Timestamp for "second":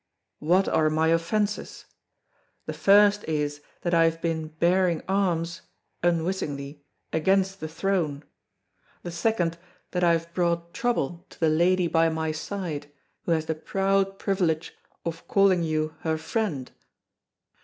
9.11-9.59